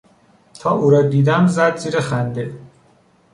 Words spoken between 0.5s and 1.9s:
تا او را دیدم زد